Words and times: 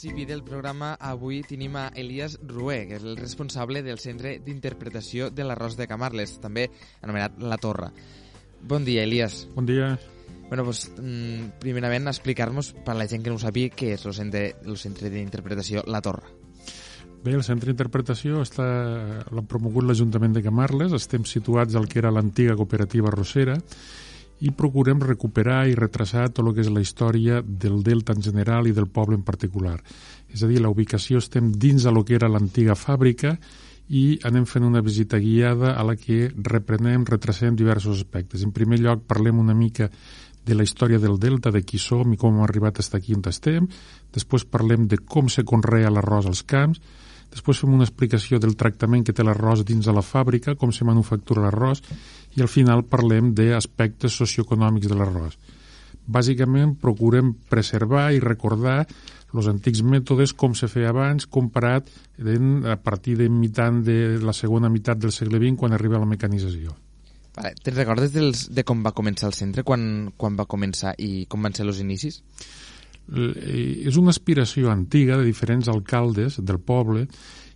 principi 0.00 0.24
del 0.24 0.40
programa, 0.40 0.94
avui 0.96 1.42
tenim 1.44 1.74
a 1.76 1.90
Elias 1.92 2.38
Rué, 2.48 2.86
que 2.88 2.96
és 2.96 3.02
el 3.04 3.18
responsable 3.18 3.82
del 3.84 3.98
Centre 4.00 4.38
d'Interpretació 4.40 5.26
de 5.28 5.44
l'Arròs 5.44 5.76
de 5.76 5.84
Camarles, 5.90 6.38
també 6.40 6.70
anomenat 7.04 7.36
La 7.44 7.58
Torre. 7.60 7.90
Bon 8.64 8.80
dia, 8.86 9.02
Elias. 9.04 9.42
Bon 9.52 9.68
dia. 9.68 9.98
Bueno, 10.48 10.64
pues, 10.64 10.90
mm, 10.96 11.60
primerament, 11.60 12.08
explicar-nos, 12.08 12.72
per 12.72 12.96
la 12.96 13.06
gent 13.06 13.22
que 13.22 13.28
no 13.28 13.36
ho 13.36 13.44
sàpiga, 13.44 13.76
què 13.76 13.92
és 13.92 14.06
el 14.06 14.14
Centre, 14.14 14.56
el 14.64 14.78
centre 14.78 15.10
d'Interpretació 15.10 15.84
La 15.86 16.00
Torre. 16.00 16.32
Bé, 17.22 17.34
el 17.34 17.44
Centre 17.44 17.68
d'Interpretació 17.68 18.40
està 18.40 18.64
l'ha 19.28 19.44
promogut 19.44 19.84
l'Ajuntament 19.84 20.32
de 20.32 20.42
Camarles, 20.42 20.96
estem 20.96 21.28
situats 21.28 21.76
al 21.76 21.86
que 21.86 21.98
era 21.98 22.10
l'antiga 22.10 22.56
cooperativa 22.56 23.10
Rosera, 23.10 23.58
i 24.40 24.50
procurem 24.56 25.02
recuperar 25.04 25.66
i 25.68 25.76
retrasar 25.76 26.30
tot 26.30 26.46
el 26.46 26.54
que 26.56 26.64
és 26.64 26.70
la 26.72 26.80
història 26.80 27.42
del 27.44 27.82
Delta 27.84 28.16
en 28.16 28.22
general 28.24 28.68
i 28.68 28.76
del 28.76 28.88
poble 28.88 29.18
en 29.18 29.24
particular. 29.24 29.78
És 30.32 30.42
a 30.42 30.48
dir, 30.48 30.60
la 30.62 30.70
ubicació 30.72 31.20
estem 31.20 31.52
dins 31.52 31.84
de 31.84 31.92
lo 31.92 32.04
que 32.04 32.16
era 32.16 32.30
l'antiga 32.30 32.76
fàbrica 32.78 33.36
i 33.90 34.20
anem 34.24 34.46
fent 34.46 34.64
una 34.64 34.80
visita 34.86 35.18
guiada 35.18 35.74
a 35.74 35.84
la 35.84 35.96
que 35.98 36.30
reprenem, 36.30 37.04
retrasem 37.04 37.56
diversos 37.58 37.98
aspectes. 37.98 38.44
En 38.46 38.54
primer 38.54 38.78
lloc, 38.80 39.02
parlem 39.06 39.38
una 39.42 39.54
mica 39.54 39.90
de 40.46 40.54
la 40.54 40.64
història 40.64 40.98
del 40.98 41.18
Delta, 41.20 41.50
de 41.50 41.62
qui 41.66 41.78
som 41.78 42.12
i 42.14 42.16
com 42.16 42.38
hem 42.38 42.44
arribat 42.46 42.80
estar 42.80 43.00
aquí 43.00 43.14
on 43.14 43.26
estem. 43.28 43.66
Després 44.14 44.46
parlem 44.46 44.86
de 44.88 45.02
com 45.02 45.28
se 45.28 45.44
conrea 45.44 45.90
l'arròs 45.90 46.30
als 46.30 46.42
camps. 46.42 46.80
Després 47.30 47.60
fem 47.62 47.74
una 47.74 47.86
explicació 47.86 48.40
del 48.42 48.56
tractament 48.58 49.04
que 49.06 49.12
té 49.14 49.26
l'arròs 49.26 49.62
dins 49.66 49.86
de 49.86 49.92
la 49.94 50.02
fàbrica, 50.02 50.56
com 50.58 50.72
se 50.72 50.86
manufactura 50.86 51.44
l'arròs 51.44 51.82
i 52.36 52.42
al 52.42 52.50
final 52.50 52.84
parlem 52.86 53.32
d'aspectes 53.34 54.18
socioeconòmics 54.22 54.90
de 54.90 54.98
l'arròs. 54.98 55.38
Bàsicament 56.10 56.76
procurem 56.80 57.34
preservar 57.50 58.10
i 58.14 58.22
recordar 58.22 58.84
els 59.34 59.46
antics 59.50 59.82
mètodes 59.86 60.32
com 60.34 60.54
se 60.58 60.66
feia 60.70 60.90
abans 60.90 61.26
comparat 61.30 61.90
en, 62.18 62.64
a 62.66 62.76
partir 62.82 63.16
de 63.20 63.28
mitant 63.30 63.82
de 63.86 64.18
la 64.22 64.34
segona 64.34 64.70
meitat 64.72 64.98
del 64.98 65.14
segle 65.14 65.38
XX 65.38 65.58
quan 65.58 65.76
arriba 65.76 66.00
la 66.02 66.08
mecanització. 66.10 66.74
Vale. 67.36 67.54
Te'n 67.62 67.76
recordes 67.76 68.10
dels, 68.14 68.48
de 68.50 68.64
com 68.66 68.82
va 68.82 68.94
començar 68.96 69.28
el 69.30 69.36
centre, 69.38 69.62
quan, 69.62 70.10
quan 70.18 70.34
va 70.38 70.48
començar 70.50 70.96
i 70.98 71.26
com 71.30 71.46
van 71.46 71.54
ser 71.54 71.68
els 71.68 71.78
inicis? 71.82 72.18
Eh, 73.10 73.86
és 73.86 73.96
una 74.00 74.10
aspiració 74.14 74.70
antiga 74.72 75.18
de 75.18 75.28
diferents 75.28 75.70
alcaldes 75.70 76.40
del 76.42 76.58
poble 76.58 77.06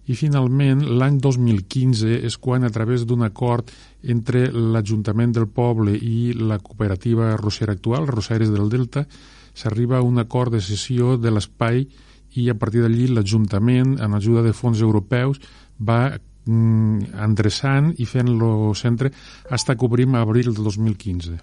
i 0.06 0.16
finalment 0.18 0.82
l'any 0.98 1.16
2015 1.22 2.18
és 2.28 2.36
quan 2.36 2.64
a 2.64 2.72
través 2.72 3.06
d'un 3.08 3.24
acord 3.24 3.70
entre 4.02 4.46
l'Ajuntament 4.52 5.32
del 5.32 5.48
poble 5.48 5.94
i 5.96 6.34
la 6.36 6.58
cooperativa 6.58 7.34
rossera 7.40 7.72
actual, 7.72 8.06
Roseres 8.06 8.52
del 8.52 8.68
Delta, 8.68 9.06
s'arriba 9.54 9.98
a 9.98 10.04
un 10.04 10.18
acord 10.18 10.52
de 10.52 10.60
cessió 10.60 11.16
de 11.16 11.32
l'espai 11.32 11.86
i 12.34 12.48
a 12.50 12.58
partir 12.58 12.82
d'allí 12.82 13.08
l'Ajuntament, 13.08 13.96
amb 14.02 14.18
ajuda 14.18 14.42
de 14.42 14.52
fons 14.52 14.82
europeus, 14.82 15.40
va 15.78 16.12
mm, 16.12 17.14
endreçant 17.24 17.92
i 17.96 18.06
fent 18.10 18.32
el 18.34 18.74
centre 18.76 19.12
fins 19.14 19.68
que 19.70 19.86
obrim 19.86 20.14
a 20.14 20.24
abril 20.26 20.52
del 20.52 20.64
2015. 20.66 21.38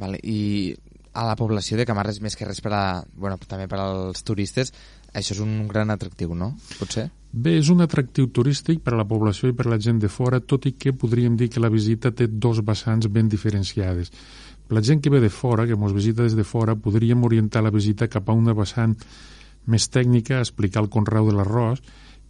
Vale, 0.00 0.18
I 0.24 0.74
a 1.12 1.24
la 1.26 1.36
població 1.36 1.76
de 1.78 1.86
Camarles, 1.86 2.20
més 2.22 2.36
que 2.38 2.46
res 2.46 2.60
per 2.62 2.72
a, 2.76 2.82
bueno, 3.16 3.38
també 3.48 3.66
per 3.70 3.80
als 3.82 4.22
turistes, 4.26 4.72
això 5.12 5.34
és 5.34 5.40
un 5.42 5.66
gran 5.68 5.90
atractiu, 5.90 6.34
no? 6.38 6.52
Potser? 6.78 7.08
Bé, 7.32 7.56
és 7.58 7.70
un 7.70 7.82
atractiu 7.82 8.28
turístic 8.34 8.80
per 8.82 8.94
a 8.94 9.00
la 9.00 9.06
població 9.06 9.50
i 9.50 9.56
per 9.56 9.66
a 9.66 9.72
la 9.74 9.80
gent 9.82 9.98
de 10.02 10.10
fora, 10.10 10.40
tot 10.40 10.66
i 10.66 10.74
que 10.78 10.94
podríem 10.94 11.36
dir 11.38 11.50
que 11.50 11.62
la 11.62 11.70
visita 11.70 12.10
té 12.14 12.26
dos 12.30 12.62
vessants 12.66 13.10
ben 13.10 13.28
diferenciades. 13.30 14.10
La 14.70 14.82
gent 14.86 15.02
que 15.02 15.10
ve 15.10 15.20
de 15.22 15.30
fora, 15.30 15.66
que 15.66 15.74
ens 15.74 15.94
visita 15.94 16.22
des 16.22 16.36
de 16.38 16.46
fora, 16.46 16.76
podríem 16.78 17.24
orientar 17.26 17.62
la 17.62 17.74
visita 17.74 18.08
cap 18.08 18.28
a 18.30 18.36
una 18.38 18.54
vessant 18.54 18.94
més 19.66 19.88
tècnica, 19.90 20.38
explicar 20.38 20.82
el 20.82 20.90
conreu 20.90 21.26
de 21.26 21.34
l'arròs, 21.36 21.82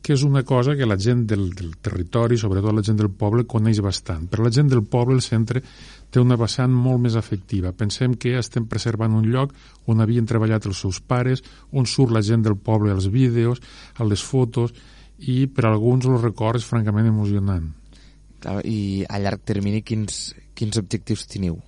que 0.03 0.15
és 0.17 0.23
una 0.25 0.43
cosa 0.48 0.75
que 0.77 0.89
la 0.89 0.97
gent 0.98 1.27
del, 1.29 1.51
del 1.55 1.75
territori, 1.83 2.38
sobretot 2.41 2.75
la 2.75 2.84
gent 2.84 2.99
del 3.00 3.11
poble, 3.12 3.44
coneix 3.49 3.83
bastant. 3.84 4.27
Per 4.31 4.41
la 4.41 4.53
gent 4.53 4.71
del 4.72 4.83
poble 4.88 5.19
el 5.19 5.25
centre 5.25 5.62
té 6.11 6.22
una 6.22 6.38
vessant 6.41 6.72
molt 6.72 7.03
més 7.05 7.16
afectiva. 7.21 7.75
Pensem 7.77 8.16
que 8.21 8.37
estem 8.38 8.66
preservant 8.71 9.15
un 9.15 9.28
lloc 9.31 9.53
on 9.93 10.00
havien 10.00 10.27
treballat 10.27 10.66
els 10.66 10.81
seus 10.81 11.00
pares, 11.00 11.44
on 11.72 11.87
surt 11.87 12.15
la 12.16 12.25
gent 12.25 12.47
del 12.47 12.56
poble 12.56 12.94
als 12.94 13.11
vídeos, 13.12 13.61
a 14.00 14.09
les 14.09 14.25
fotos, 14.25 14.72
i 15.21 15.44
per 15.53 15.66
a 15.66 15.75
alguns 15.75 16.09
el 16.09 16.21
record 16.21 16.56
és 16.56 16.67
francament 16.67 17.11
emocionant. 17.11 17.69
Clar, 18.41 18.62
I 18.65 19.05
a 19.05 19.21
llarg 19.21 19.44
termini 19.44 19.82
quins, 19.84 20.31
quins 20.56 20.81
objectius 20.81 21.27
teniu? 21.28 21.61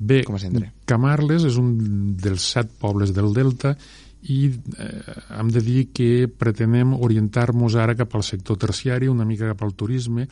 Bé, 0.00 0.22
com 0.24 0.38
a 0.38 0.40
centre? 0.40 0.70
Camarles 0.88 1.44
és 1.50 1.58
un 1.60 1.74
dels 2.16 2.46
set 2.54 2.70
pobles 2.80 3.10
del 3.12 3.34
Delta 3.36 3.74
i 4.22 4.40
eh, 4.50 5.14
hem 5.38 5.48
de 5.52 5.62
dir 5.64 5.86
que 5.96 6.28
pretenem 6.28 6.92
orientar-nos 6.92 7.76
ara 7.80 7.96
cap 7.96 8.14
al 8.14 8.24
sector 8.26 8.58
terciari, 8.60 9.08
una 9.08 9.24
mica 9.24 9.48
cap 9.48 9.62
al 9.64 9.74
turisme, 9.74 10.26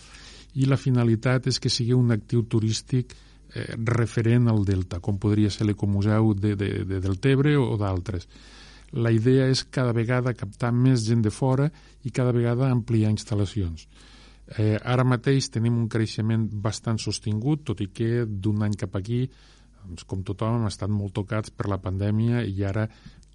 i 0.54 0.66
la 0.68 0.76
finalitat 0.76 1.48
és 1.48 1.58
que 1.60 1.72
sigui 1.72 1.96
un 1.96 2.12
actiu 2.12 2.44
turístic 2.50 3.14
eh, 3.14 3.74
referent 3.88 4.48
al 4.48 4.64
Delta, 4.64 5.00
com 5.00 5.18
podria 5.18 5.50
ser 5.50 5.68
l'Ecomuseu 5.68 6.34
de, 6.34 6.54
de, 6.56 6.70
de, 6.84 7.00
del 7.00 7.18
Tebre 7.20 7.56
o 7.56 7.76
d'altres. 7.80 8.28
La 8.92 9.12
idea 9.12 9.48
és 9.52 9.64
cada 9.68 9.92
vegada 9.92 10.36
captar 10.36 10.72
més 10.72 11.04
gent 11.04 11.22
de 11.24 11.32
fora 11.32 11.68
i 12.04 12.12
cada 12.12 12.32
vegada 12.32 12.70
ampliar 12.72 13.12
instal·lacions. 13.12 13.88
Eh, 14.56 14.78
ara 14.80 15.04
mateix 15.04 15.50
tenim 15.52 15.76
un 15.76 15.88
creixement 15.92 16.46
bastant 16.64 16.96
sostingut, 17.00 17.66
tot 17.68 17.82
i 17.84 17.90
que 17.92 18.24
d'un 18.24 18.64
any 18.64 18.78
cap 18.80 18.96
aquí, 18.96 19.26
doncs, 19.82 20.06
com 20.08 20.24
tothom, 20.24 20.60
hem 20.60 20.70
estat 20.70 20.92
molt 20.92 21.12
tocats 21.16 21.52
per 21.52 21.68
la 21.68 21.80
pandèmia 21.84 22.44
i 22.48 22.64
ara 22.64 22.88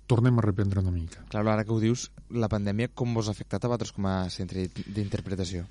tornem 0.07 0.37
a 0.37 0.43
reprendre 0.45 0.81
una 0.81 0.91
mica. 0.91 1.23
Clar, 1.29 1.45
ara 1.47 1.63
que 1.63 1.73
ho 1.73 1.79
dius, 1.79 2.09
la 2.29 2.49
pandèmia 2.51 2.91
com 2.93 3.13
vos 3.13 3.29
ha 3.29 3.35
afectat 3.35 3.63
a 3.63 3.71
vosaltres 3.71 3.93
com 3.95 4.07
a 4.09 4.17
centre 4.33 4.67
d'interpretació? 4.67 5.65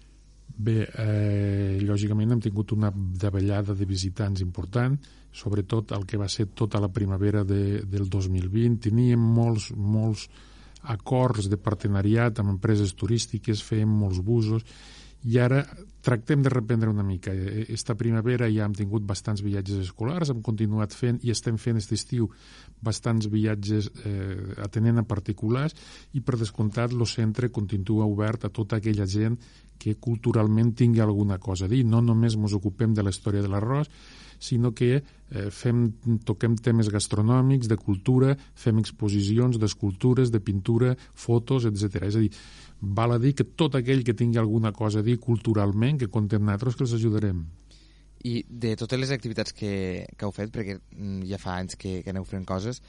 Bé, 0.52 0.84
eh, 0.84 1.78
lògicament 1.80 2.34
hem 2.34 2.40
tingut 2.44 2.72
una 2.76 2.90
davallada 2.92 3.74
de 3.74 3.86
visitants 3.88 4.42
important, 4.44 4.98
sobretot 5.32 5.94
el 5.96 6.04
que 6.06 6.20
va 6.20 6.28
ser 6.28 6.50
tota 6.54 6.80
la 6.80 6.90
primavera 6.92 7.42
de, 7.44 7.82
del 7.88 8.08
2020. 8.10 8.80
Teníem 8.88 9.20
molts, 9.20 9.70
molts 9.72 10.28
acords 10.82 11.48
de 11.48 11.56
partenariat 11.56 12.40
amb 12.42 12.52
empreses 12.56 12.92
turístiques, 12.98 13.62
fèiem 13.64 13.88
molts 13.88 14.20
busos, 14.20 14.66
i 15.24 15.38
ara 15.38 15.62
tractem 16.02 16.42
de 16.42 16.50
reprendre 16.50 16.90
una 16.90 17.04
mica. 17.06 17.30
Esta 17.68 17.94
primavera 17.94 18.48
ja 18.50 18.66
hem 18.66 18.74
tingut 18.74 19.04
bastants 19.06 19.42
viatges 19.44 19.84
escolars, 19.84 20.32
hem 20.32 20.42
continuat 20.42 20.94
fent 20.98 21.20
i 21.22 21.30
estem 21.30 21.58
fent 21.62 21.78
aquest 21.78 21.94
estiu 21.94 22.28
bastants 22.82 23.28
viatges 23.30 23.90
eh, 24.02 24.62
atenent 24.64 24.98
a 24.98 25.06
particulars 25.06 25.76
i 26.18 26.20
per 26.20 26.40
descomptat 26.40 26.92
el 26.96 27.06
centre 27.06 27.52
continua 27.54 28.08
obert 28.10 28.44
a 28.44 28.50
tota 28.50 28.80
aquella 28.80 29.06
gent 29.06 29.38
que 29.78 29.94
culturalment 29.98 30.74
tingui 30.74 31.00
alguna 31.02 31.38
cosa 31.38 31.66
a 31.66 31.70
dir. 31.70 31.84
No 31.86 32.02
només 32.02 32.34
ens 32.38 32.58
ocupem 32.58 32.94
de 32.94 33.02
la 33.02 33.14
història 33.14 33.42
de 33.42 33.50
l'arròs, 33.50 33.90
sinó 34.42 34.72
que 34.74 34.96
eh, 34.98 35.50
fem, 35.54 35.84
toquem 36.26 36.56
temes 36.58 36.90
gastronòmics, 36.90 37.68
de 37.70 37.78
cultura, 37.78 38.34
fem 38.58 38.80
exposicions 38.82 39.58
d'escultures, 39.62 40.32
de 40.34 40.40
pintura, 40.42 40.96
fotos, 41.14 41.68
etc. 41.70 42.08
És 42.08 42.18
a 42.18 42.24
dir, 42.24 42.32
val 42.82 43.14
a 43.14 43.20
dir 43.22 43.36
que 43.38 43.46
tot 43.46 43.78
aquell 43.78 44.02
que 44.02 44.16
tingui 44.18 44.42
alguna 44.42 44.74
cosa 44.74 45.00
a 45.00 45.06
dir 45.06 45.20
culturalment, 45.22 46.00
que 46.02 46.10
contem 46.10 46.42
nosaltres, 46.42 46.76
que 46.76 46.86
els 46.88 46.96
ajudarem. 46.98 47.46
I 48.26 48.42
de 48.46 48.74
totes 48.78 48.98
les 48.98 49.14
activitats 49.14 49.54
que, 49.54 49.72
que 50.18 50.26
heu 50.26 50.34
fet, 50.34 50.50
perquè 50.54 50.76
mm, 50.78 51.22
ja 51.30 51.38
fa 51.42 51.56
anys 51.62 51.78
que, 51.78 52.00
que 52.02 52.10
aneu 52.10 52.26
fent 52.26 52.44
coses, 52.46 52.82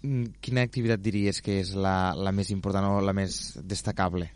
mm, 0.00 0.40
quina 0.40 0.64
activitat 0.64 1.04
diries 1.04 1.44
que 1.44 1.60
és 1.60 1.76
la, 1.76 2.16
la 2.16 2.32
més 2.32 2.52
important 2.56 2.88
o 2.88 2.98
la 3.04 3.16
més 3.16 3.56
destacable 3.60 4.32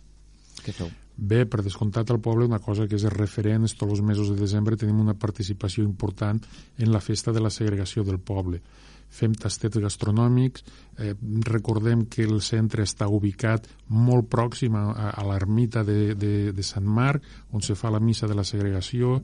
que 0.64 0.74
feu? 0.76 0.90
Bé, 1.20 1.44
per 1.44 1.60
descomptat 1.64 2.10
al 2.10 2.20
poble 2.24 2.46
una 2.48 2.62
cosa 2.64 2.86
que 2.88 2.96
és 2.96 3.04
referent 3.12 3.66
és 3.68 3.74
tots 3.76 3.92
els 3.92 4.04
mesos 4.04 4.30
de 4.30 4.38
desembre 4.40 4.78
tenim 4.80 5.00
una 5.02 5.18
participació 5.18 5.84
important 5.84 6.40
en 6.78 6.92
la 6.92 7.02
festa 7.04 7.32
de 7.32 7.42
la 7.44 7.52
segregació 7.52 8.06
del 8.06 8.20
poble 8.20 8.62
fem 9.10 9.34
tastets 9.34 9.80
gastronòmics, 9.82 10.64
eh, 10.98 11.14
recordem 11.50 12.06
que 12.06 12.22
el 12.24 12.40
centre 12.40 12.86
està 12.86 13.08
ubicat 13.10 13.66
molt 13.90 14.30
pròxim 14.30 14.76
a, 14.78 15.10
a 15.10 15.26
l'ermita 15.26 15.82
de, 15.84 16.14
de, 16.14 16.34
de 16.54 16.66
Sant 16.66 16.86
Marc, 16.86 17.26
on 17.50 17.62
se 17.66 17.74
fa 17.74 17.90
la 17.90 18.00
missa 18.00 18.30
de 18.30 18.38
la 18.38 18.46
segregació, 18.46 19.18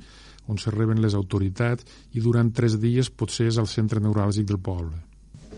on 0.51 0.59
se 0.59 0.75
reben 0.75 1.01
les 1.03 1.15
autoritats, 1.15 1.87
i 2.15 2.23
durant 2.23 2.53
tres 2.53 2.81
dies 2.83 3.11
potser 3.11 3.49
és 3.53 3.61
el 3.63 3.71
centre 3.71 4.03
neuràlgic 4.03 4.51
del 4.51 4.59
poble. 4.59 4.99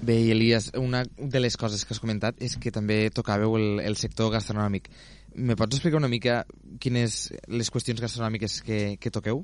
Bé, 0.00 0.15
i 0.23 0.31
Elias, 0.31 0.71
una 0.79 1.03
de 1.19 1.41
les 1.41 1.56
coses 1.59 1.83
que 1.85 1.95
has 1.95 2.00
comentat 2.00 2.39
és 2.45 2.55
que 2.62 2.71
també 2.71 3.09
tocàveu 3.11 3.56
el, 3.59 3.69
el 3.83 3.97
sector 3.99 4.31
gastronòmic. 4.31 4.87
Me 5.35 5.56
pots 5.59 5.77
explicar 5.77 5.99
una 5.99 6.11
mica 6.11 6.45
quines 6.81 7.17
les 7.50 7.71
qüestions 7.75 8.00
gastronòmiques 8.00 8.61
que, 8.62 8.79
que 9.03 9.12
toqueu? 9.15 9.43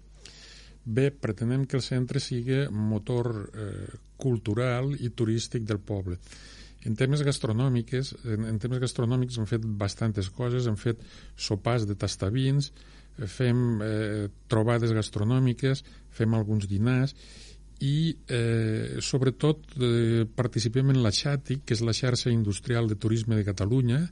Bé, 0.84 1.08
pretenem 1.10 1.64
que 1.66 1.78
el 1.80 1.82
centre 1.82 2.22
sigui 2.22 2.64
motor 2.70 3.30
eh, 3.50 3.98
cultural 4.20 4.92
i 4.94 5.10
turístic 5.10 5.66
del 5.66 5.80
poble. 5.82 6.20
En 6.84 6.94
temes 6.94 7.24
gastronòmics, 7.26 8.14
en, 8.28 8.44
en 8.50 8.58
temes 8.60 8.82
gastronòmics 8.82 9.40
hem 9.40 9.48
fet 9.50 9.64
bastantes 9.80 10.28
coses, 10.30 10.68
hem 10.70 10.76
fet 10.78 11.02
sopars 11.34 11.88
de 11.88 11.96
tastavins, 11.98 12.70
eh, 13.18 13.26
fem 13.26 13.82
eh, 13.82 14.28
trobades 14.52 14.94
gastronòmiques, 14.94 15.82
fem 16.14 16.38
alguns 16.38 16.68
dinars 16.70 17.16
i 17.82 18.14
eh, 18.30 19.00
sobretot 19.02 19.74
eh, 19.80 20.24
participem 20.36 20.92
en 20.94 21.02
la 21.02 21.12
XATI, 21.12 21.60
que 21.66 21.74
és 21.74 21.82
la 21.82 21.96
xarxa 21.96 22.30
industrial 22.30 22.88
de 22.88 22.98
turisme 23.00 23.36
de 23.36 23.46
Catalunya, 23.46 24.04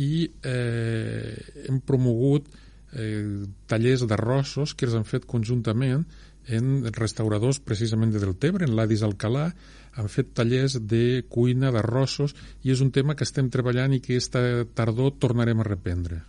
i 0.00 0.26
eh, 0.46 1.36
hem 1.68 1.80
promogut 1.86 2.48
eh, 2.92 3.46
tallers 3.70 4.06
d'arrossos 4.06 4.74
que 4.74 4.88
els 4.88 4.96
han 4.98 5.06
fet 5.06 5.26
conjuntament 5.30 6.04
en 6.50 6.88
restauradors 6.96 7.60
precisament 7.62 8.10
de 8.10 8.22
Deltebre, 8.22 8.66
en 8.66 8.74
l'Adis 8.74 9.04
Alcalà, 9.06 9.50
han 9.98 10.08
fet 10.10 10.32
tallers 10.34 10.78
de 10.88 11.22
cuina, 11.28 11.70
d'arrossos, 11.74 12.34
i 12.64 12.72
és 12.74 12.80
un 12.82 12.90
tema 12.94 13.14
que 13.14 13.26
estem 13.26 13.50
treballant 13.50 13.94
i 13.94 14.00
que 14.00 14.16
aquesta 14.16 14.64
tardor 14.74 15.14
tornarem 15.22 15.60
a 15.60 15.66
reprendre. 15.68 16.22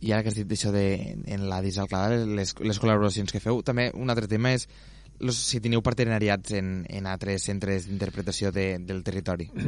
I 0.00 0.14
ara 0.14 0.24
que 0.24 0.30
has 0.32 0.38
dit 0.38 0.52
això 0.54 0.72
de, 0.72 0.84
en 1.28 1.44
l'Adis 1.50 1.76
Alcalà, 1.82 2.22
les, 2.24 2.54
les 2.64 2.80
col·laboracions 2.80 3.32
que 3.32 3.42
feu, 3.42 3.60
també 3.66 3.90
un 3.92 4.08
altre 4.08 4.30
tema 4.30 4.54
és 4.56 4.68
si 5.28 5.60
teniu 5.60 5.82
partenariats 5.84 6.54
en, 6.56 6.68
en 6.88 7.06
altres 7.06 7.44
centres 7.48 7.86
d'interpretació 7.88 8.50
de, 8.54 8.78
del 8.80 9.02
territori. 9.04 9.50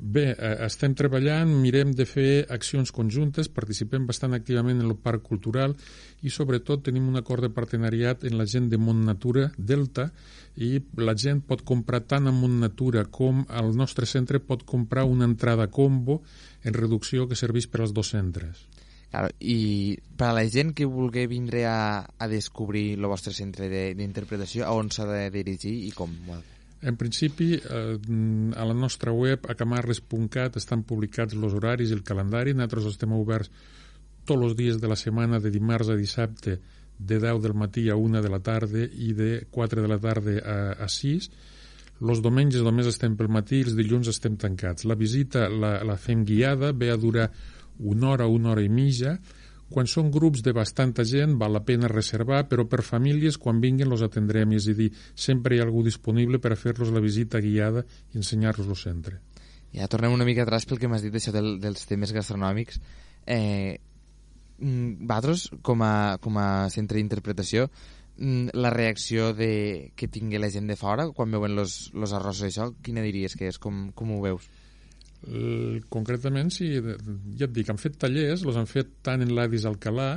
Bé, 0.00 0.30
eh, 0.32 0.52
estem 0.64 0.94
treballant, 0.96 1.50
mirem 1.60 1.90
de 1.96 2.06
fer 2.08 2.46
accions 2.48 2.92
conjuntes, 2.94 3.50
participem 3.52 4.06
bastant 4.08 4.36
activament 4.36 4.80
en 4.80 4.86
el 4.88 4.96
Parc 4.96 5.26
Cultural 5.26 5.74
i 6.22 6.32
sobretot 6.32 6.86
tenim 6.86 7.08
un 7.10 7.18
acord 7.20 7.44
de 7.44 7.50
partenariat 7.52 8.24
en 8.24 8.38
la 8.38 8.46
gent 8.48 8.70
de 8.70 8.78
Mont 8.80 9.02
Natura 9.04 9.50
Delta 9.58 10.08
i 10.56 10.78
la 11.00 11.16
gent 11.18 11.42
pot 11.46 11.64
comprar 11.66 12.02
tant 12.08 12.30
a 12.30 12.34
Mont 12.34 12.58
Natura 12.62 13.04
com 13.10 13.44
al 13.48 13.74
nostre 13.76 14.06
centre 14.06 14.40
pot 14.40 14.64
comprar 14.64 15.04
una 15.04 15.28
entrada 15.28 15.68
combo 15.68 16.22
en 16.64 16.76
reducció 16.76 17.28
que 17.28 17.38
serveix 17.38 17.68
per 17.68 17.82
als 17.84 17.92
dos 17.96 18.14
centres. 18.14 18.66
Claro, 19.10 19.28
I 19.42 19.98
per 20.16 20.28
a 20.30 20.36
la 20.36 20.44
gent 20.46 20.70
que 20.76 20.86
vulgui 20.86 21.26
vindre 21.26 21.64
a, 21.66 22.06
a 22.06 22.28
descobrir 22.30 22.94
el 22.94 23.08
vostre 23.10 23.34
centre 23.34 23.66
d'interpretació, 23.98 24.68
on 24.70 24.90
s'ha 24.94 25.08
de 25.08 25.24
dirigir 25.34 25.74
i 25.88 25.90
com? 25.96 26.14
En 26.80 26.96
principi, 26.96 27.52
eh, 27.58 27.98
a 28.56 28.64
la 28.64 28.76
nostra 28.76 29.12
web, 29.12 29.50
a 29.50 29.56
camarles.cat, 29.58 30.56
estan 30.56 30.86
publicats 30.86 31.34
els 31.34 31.58
horaris 31.58 31.90
i 31.90 31.98
el 31.98 32.06
calendari. 32.06 32.54
Nosaltres 32.54 32.92
estem 32.94 33.12
oberts 33.18 33.50
tots 34.24 34.46
els 34.46 34.56
dies 34.56 34.78
de 34.80 34.88
la 34.88 34.96
setmana, 34.96 35.40
de 35.42 35.50
dimarts 35.50 35.90
a 35.90 35.98
dissabte, 35.98 36.60
de 37.00 37.18
10 37.18 37.42
del 37.42 37.54
matí 37.54 37.88
a 37.90 37.96
1 37.96 38.22
de 38.22 38.30
la 38.30 38.40
tarda 38.44 38.84
i 38.84 39.12
de 39.16 39.46
4 39.50 39.82
de 39.82 39.88
la 39.88 39.98
tarda 39.98 40.38
a, 40.38 40.58
a 40.84 40.88
6. 40.88 41.30
Els 42.00 42.20
diumenges 42.24 42.62
només 42.64 42.88
estem 42.88 43.16
pel 43.16 43.28
matí 43.28 43.58
i 43.60 43.66
els 43.66 43.76
dilluns 43.76 44.08
estem 44.08 44.36
tancats. 44.40 44.86
La 44.88 44.96
visita 44.96 45.48
la, 45.48 45.80
la 45.84 45.96
fem 46.00 46.24
guiada, 46.24 46.72
ve 46.72 46.92
a 46.92 46.96
durar 47.00 47.28
una 47.80 48.10
hora, 48.10 48.26
una 48.26 48.52
hora 48.52 48.64
i 48.64 48.68
mitja. 48.68 49.16
Quan 49.70 49.86
són 49.86 50.10
grups 50.10 50.42
de 50.42 50.52
bastanta 50.52 51.04
gent 51.06 51.36
val 51.38 51.54
la 51.54 51.62
pena 51.62 51.88
reservar, 51.90 52.42
però 52.50 52.64
per 52.66 52.82
famílies 52.82 53.38
quan 53.38 53.60
vinguin 53.62 53.88
los 53.88 54.02
atendrem, 54.02 54.56
és 54.58 54.66
a 54.66 54.74
dir, 54.74 54.88
sempre 55.14 55.54
hi 55.54 55.60
ha 55.60 55.66
algú 55.68 55.84
disponible 55.86 56.40
per 56.42 56.52
a 56.52 56.58
fer-los 56.58 56.90
la 56.90 57.02
visita 57.04 57.38
guiada 57.38 57.84
i 58.10 58.18
ensenyar-los 58.18 58.66
el 58.66 58.78
centre. 58.80 59.20
Ja 59.70 59.86
tornem 59.86 60.16
una 60.16 60.26
mica 60.26 60.42
atrás 60.42 60.66
pel 60.66 60.80
que 60.82 60.90
m'has 60.90 61.04
dit 61.06 61.14
això 61.14 61.30
del, 61.30 61.52
dels 61.62 61.86
temes 61.86 62.10
gastronòmics. 62.10 62.80
Eh, 63.30 63.78
mm, 64.58 65.06
vosaltres, 65.06 65.46
com 65.62 65.86
a, 65.86 66.18
com 66.18 66.40
a 66.42 66.48
centre 66.74 66.98
d'interpretació, 66.98 67.68
mm, 68.16 68.56
la 68.58 68.74
reacció 68.74 69.30
de, 69.38 69.92
que 69.94 70.10
tingui 70.10 70.42
la 70.42 70.50
gent 70.50 70.66
de 70.66 70.74
fora 70.74 71.06
quan 71.14 71.30
veuen 71.30 71.54
los, 71.54 71.92
los 71.94 72.12
arrossos 72.12 72.48
i 72.48 72.50
això, 72.50 72.72
quina 72.82 73.06
diries 73.06 73.38
que 73.38 73.46
és? 73.46 73.62
Com, 73.62 73.92
com 73.94 74.16
ho 74.16 74.20
veus? 74.26 74.50
Eh, 75.28 75.80
concretament, 75.92 76.48
sí, 76.54 76.72
ja 77.36 77.46
et 77.46 77.54
dic, 77.54 77.68
han 77.68 77.80
fet 77.80 77.98
tallers, 78.00 78.44
els 78.46 78.56
han 78.56 78.68
fet 78.70 79.00
tant 79.04 79.20
en 79.20 79.34
l'Adis 79.36 79.66
Alcalà 79.68 80.12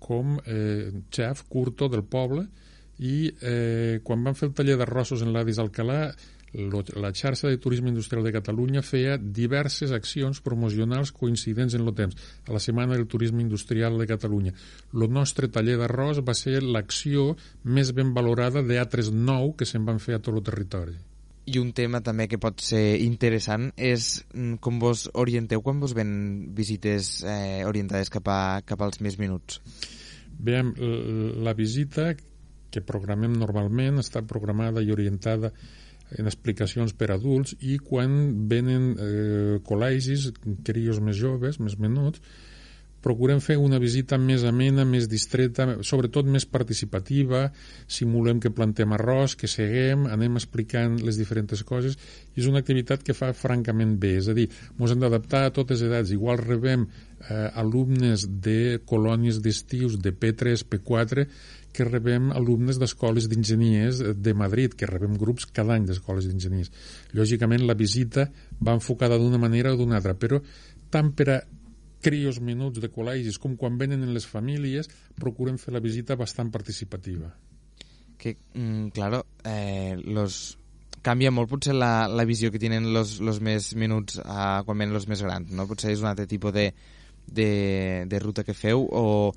com 0.00 0.36
eh, 0.46 0.90
xef 1.12 1.44
Curto 1.50 1.90
del 1.90 2.04
poble 2.08 2.46
i 3.04 3.30
eh, 3.42 4.00
quan 4.04 4.22
van 4.24 4.36
fer 4.38 4.50
el 4.50 4.54
taller 4.56 4.76
d'arrossos 4.80 5.24
en 5.24 5.32
l'Adis 5.34 5.58
Alcalà 5.60 6.02
la 6.52 7.12
xarxa 7.14 7.48
de 7.48 7.58
turisme 7.58 7.88
industrial 7.88 8.24
de 8.24 8.32
Catalunya 8.34 8.82
feia 8.82 9.18
diverses 9.18 9.92
accions 9.94 10.40
promocionals 10.42 11.12
coincidents 11.12 11.74
en 11.74 11.86
el 11.86 11.94
temps, 11.94 12.16
a 12.48 12.52
la 12.52 12.58
Setmana 12.58 12.96
del 12.96 13.06
Turisme 13.06 13.40
Industrial 13.40 13.96
de 13.98 14.06
Catalunya. 14.06 14.52
El 14.94 15.06
nostre 15.14 15.48
taller 15.48 15.78
d'arròs 15.78 16.24
va 16.26 16.34
ser 16.34 16.58
l'acció 16.62 17.36
més 17.62 17.94
ben 17.94 18.10
valorada 18.14 18.62
d'altres 18.62 19.12
nou 19.12 19.54
que 19.54 19.64
se'n 19.66 19.86
van 19.86 20.02
fer 20.02 20.18
a 20.18 20.18
tot 20.18 20.34
el 20.34 20.42
territori. 20.42 20.98
I 21.48 21.58
un 21.58 21.72
tema 21.72 22.02
també 22.04 22.26
que 22.28 22.38
pot 22.38 22.60
ser 22.62 23.00
interessant 23.02 23.70
és 23.76 24.20
mm, 24.34 24.58
com 24.62 24.78
vos 24.82 25.06
orienteu 25.18 25.62
quan 25.64 25.80
vos 25.80 25.94
ven 25.96 26.10
visites 26.54 27.20
eh, 27.24 27.62
orientades 27.66 28.12
cap, 28.12 28.28
a, 28.28 28.60
cap 28.66 28.82
als 28.84 29.00
més 29.00 29.16
minuts. 29.18 29.62
Bé, 30.40 30.60
la 31.44 31.52
visita 31.52 32.12
que 32.70 32.82
programem 32.86 33.34
normalment 33.36 34.00
està 34.00 34.22
programada 34.24 34.80
i 34.80 34.92
orientada 34.94 35.50
en 36.18 36.26
explicacions 36.26 36.94
per 36.96 37.10
adults 37.14 37.54
i 37.60 37.76
quan 37.82 38.14
venen 38.50 38.86
eh, 38.94 39.56
col·legis, 39.66 40.30
crios 40.66 41.00
més 41.04 41.18
joves, 41.18 41.60
més 41.62 41.76
menuts, 41.78 42.22
procurem 43.04 43.40
fer 43.40 43.56
una 43.60 43.78
visita 43.80 44.18
més 44.20 44.44
amena, 44.48 44.84
més 44.84 45.08
distreta, 45.08 45.66
sobretot 45.86 46.28
més 46.28 46.46
participativa, 46.46 47.46
simulem 47.88 48.40
que 48.40 48.52
plantem 48.52 48.92
arròs, 48.96 49.36
que 49.40 49.48
seguem, 49.48 50.06
anem 50.12 50.36
explicant 50.40 50.98
les 51.04 51.20
diferents 51.20 51.64
coses, 51.64 51.96
i 52.34 52.42
és 52.42 52.50
una 52.50 52.60
activitat 52.60 53.04
que 53.06 53.16
fa 53.16 53.32
francament 53.36 53.96
bé, 54.00 54.16
és 54.20 54.28
a 54.28 54.36
dir, 54.36 54.48
ens 54.76 54.92
hem 54.92 55.00
d'adaptar 55.00 55.46
a 55.46 55.54
totes 55.56 55.84
edats, 55.86 56.12
igual 56.12 56.42
rebem 56.42 56.84
eh, 56.86 57.48
alumnes 57.62 58.26
de 58.44 58.80
colònies 58.86 59.40
d'estius 59.44 59.96
de 60.00 60.12
P3, 60.12 60.66
P4, 60.68 61.26
que 61.72 61.86
rebem 61.86 62.32
alumnes 62.34 62.80
d'escoles 62.82 63.28
d'enginyers 63.30 64.02
de 64.18 64.34
Madrid, 64.34 64.74
que 64.74 64.88
rebem 64.90 65.14
grups 65.18 65.46
cada 65.54 65.76
any 65.76 65.86
d'escoles 65.86 66.26
d'enginyers. 66.26 66.72
Lògicament, 67.14 67.64
la 67.66 67.78
visita 67.78 68.26
va 68.58 68.74
enfocada 68.74 69.18
d'una 69.18 69.38
manera 69.38 69.72
o 69.72 69.78
d'una 69.78 70.00
altra, 70.00 70.16
però 70.18 70.40
tant 70.90 71.12
per 71.14 71.28
a 71.30 71.38
crios 72.02 72.40
minuts 72.40 72.80
de 72.80 72.90
col·legis 72.92 73.38
com 73.40 73.56
quan 73.60 73.78
venen 73.80 74.04
en 74.06 74.14
les 74.14 74.26
famílies, 74.26 74.90
procurem 75.20 75.58
fer 75.60 75.74
la 75.74 75.82
visita 75.84 76.16
bastant 76.16 76.50
participativa. 76.50 77.30
Que, 78.20 78.36
mm, 78.54 78.88
claro, 78.96 79.24
eh, 79.44 79.96
los 80.04 80.58
canvia 81.02 81.30
molt 81.32 81.48
potser 81.48 81.74
la, 81.74 82.08
la 82.08 82.26
visió 82.28 82.50
que 82.52 82.60
tenen 82.60 82.92
los, 82.92 83.18
los 83.24 83.40
més 83.40 83.74
minuts 83.74 84.20
a, 84.24 84.62
quan 84.66 84.78
venen 84.78 84.96
els 84.96 85.08
més 85.08 85.22
grans, 85.24 85.52
no? 85.52 85.66
Potser 85.68 85.94
és 85.94 86.02
un 86.04 86.10
altre 86.10 86.26
tipus 86.28 86.52
de, 86.52 86.66
de, 87.26 88.04
de 88.06 88.20
ruta 88.20 88.44
que 88.44 88.56
feu 88.56 88.84
o 88.84 89.32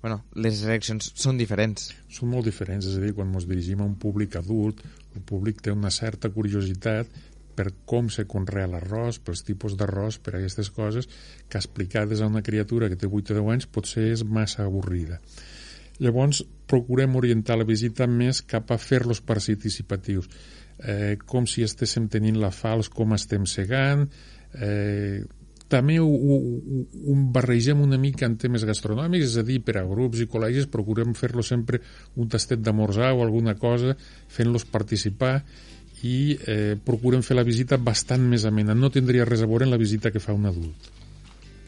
bueno, 0.00 0.18
les 0.36 0.62
reaccions 0.66 1.12
són 1.16 1.38
diferents. 1.40 1.92
Són 2.12 2.28
molt 2.32 2.48
diferents, 2.48 2.86
és 2.88 2.98
a 2.98 3.00
dir, 3.00 3.14
quan 3.16 3.30
ens 3.32 3.46
dirigim 3.48 3.80
a 3.80 3.86
un 3.88 3.94
públic 4.00 4.36
adult, 4.40 4.82
el 5.14 5.22
públic 5.24 5.62
té 5.64 5.72
una 5.72 5.92
certa 5.94 6.28
curiositat 6.34 7.08
per 7.56 7.70
com 7.88 8.10
se 8.12 8.26
conrea 8.30 8.68
l'arròs, 8.70 9.20
pels 9.24 9.44
tipus 9.46 9.76
d'arròs, 9.78 10.18
per 10.18 10.36
aquestes 10.36 10.70
coses, 10.74 11.08
que 11.48 11.60
explicades 11.60 12.20
a 12.20 12.30
una 12.30 12.42
criatura 12.42 12.90
que 12.90 12.98
té 13.00 13.10
8 13.10 13.34
o 13.34 13.38
10 13.40 13.52
anys 13.54 13.68
potser 13.70 14.10
és 14.12 14.24
massa 14.24 14.64
avorrida. 14.64 15.20
Llavors, 16.02 16.42
procurem 16.66 17.14
orientar 17.16 17.56
la 17.60 17.68
visita 17.68 18.08
més 18.10 18.42
cap 18.42 18.72
a 18.74 18.80
fer-los 18.82 19.22
participatius, 19.22 20.28
eh, 20.82 21.16
com 21.24 21.46
si 21.46 21.62
estéssim 21.62 22.08
tenint 22.10 22.40
la 22.42 22.50
falç, 22.50 22.90
com 22.90 23.14
estem 23.14 23.46
segant, 23.46 24.08
eh, 24.58 25.22
també 25.68 25.96
ho, 25.98 26.06
ho, 26.06 26.36
ho 27.08 27.14
barregem 27.34 27.80
una 27.80 27.98
mica 27.98 28.26
en 28.28 28.36
temes 28.40 28.66
gastronòmics, 28.68 29.30
és 29.32 29.38
a 29.40 29.44
dir, 29.46 29.60
per 29.64 29.78
a 29.80 29.84
grups 29.88 30.20
i 30.22 30.28
col·legis 30.30 30.68
procurem 30.70 31.14
fer-lo 31.18 31.42
sempre 31.46 31.80
un 32.20 32.28
tastet 32.30 32.62
d'amorçar 32.62 33.12
o 33.14 33.22
alguna 33.24 33.56
cosa, 33.58 33.96
fent-los 34.28 34.66
participar 34.70 35.38
i 36.04 36.36
eh, 36.36 36.74
procurem 36.84 37.22
fer 37.24 37.36
la 37.38 37.46
visita 37.46 37.78
bastant 37.80 38.26
més 38.28 38.44
amena. 38.44 38.76
No 38.76 38.92
tindria 38.92 39.24
res 39.28 39.44
a 39.44 39.48
veure 39.48 39.64
en 39.64 39.72
la 39.72 39.80
visita 39.80 40.12
que 40.12 40.20
fa 40.20 40.36
un 40.36 40.44
adult. 40.50 40.90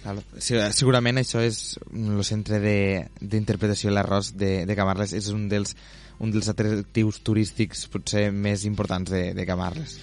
Claro. 0.03 0.23
Segurament 0.39 1.19
això 1.19 1.41
és 1.43 1.79
el 1.91 2.21
centre 2.25 2.61
d'interpretació 2.63 3.91
de 3.91 3.97
l'arròs 3.97 4.35
de, 4.39 4.51
de 4.69 4.77
Camarles 4.79 5.17
és 5.19 5.33
un 5.35 5.49
dels, 5.51 5.75
un 6.23 6.31
dels 6.35 6.51
atractius 6.53 7.19
turístics 7.27 7.89
potser 7.91 8.29
més 8.31 8.69
importants 8.69 9.11
de, 9.11 9.33
de 9.35 9.49
Camarles. 9.49 9.97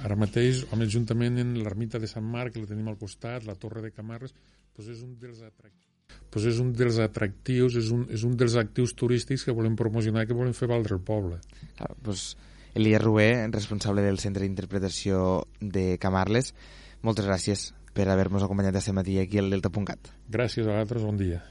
Ara 0.00 0.16
mateix, 0.16 0.64
home, 0.72 0.88
juntament 0.88 1.36
en 1.42 1.52
l'ermita 1.60 2.00
de 2.00 2.08
Sant 2.08 2.24
Marc, 2.24 2.54
que 2.54 2.64
la 2.64 2.70
tenim 2.70 2.88
al 2.88 2.96
costat, 2.96 3.44
la 3.44 3.58
torre 3.60 3.84
de 3.84 3.92
Camarles, 3.92 4.32
doncs 4.78 4.94
és 4.96 5.04
un 5.04 5.18
dels 5.20 5.44
atractius 5.44 5.90
pues 6.30 6.46
és 6.46 6.60
un 6.62 6.70
dels 6.74 6.98
atractius, 7.02 7.76
és 7.78 7.90
un, 7.94 8.04
és 8.14 8.22
un 8.26 8.36
dels 8.38 8.54
actius 8.58 8.94
turístics 8.98 9.44
que 9.46 9.54
volem 9.54 9.76
promocionar, 9.78 10.26
que 10.26 10.36
volem 10.36 10.54
fer 10.54 10.68
valdre 10.70 10.96
el 10.96 11.02
poble. 11.02 11.40
Claro, 11.78 11.96
pues, 12.06 12.32
Elia 12.74 12.98
Rué, 12.98 13.46
responsable 13.50 14.02
del 14.02 14.18
Centre 14.22 14.44
d'Interpretació 14.46 15.44
de 15.60 15.98
Camarles, 16.02 16.54
moltes 17.02 17.26
gràcies 17.26 17.70
per 17.94 18.08
haver-nos 18.08 18.44
acompanyat 18.46 18.78
aquest 18.78 18.94
matí 18.94 19.18
aquí 19.18 19.40
al 19.40 19.50
Delta.cat. 19.50 20.12
Gràcies 20.30 20.66
a 20.66 20.76
vosaltres, 20.76 21.02
bon 21.02 21.18
dia. 21.18 21.42